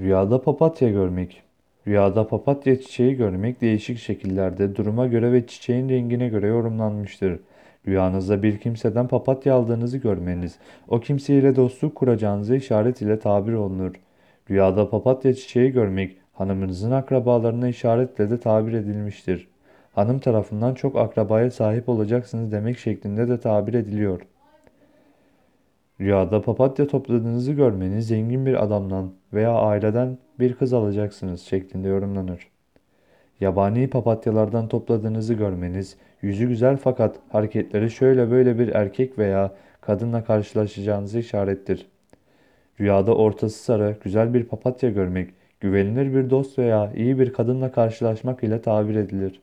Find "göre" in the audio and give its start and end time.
5.06-5.32, 6.28-6.46